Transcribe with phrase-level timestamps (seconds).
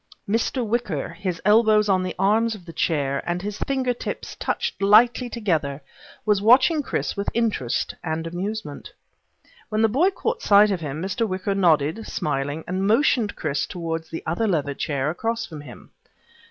[0.27, 0.65] Mr.
[0.65, 5.79] Wicker, his elbows on the arms of the chair and his fingertips touched lightly together,
[6.25, 8.91] was watching Chris with interest and amusement.
[9.69, 11.27] When the boy caught sight of him, Mr.
[11.27, 15.91] Wicker nodded, smiling, and motioned Chris toward the other leather chair across from him.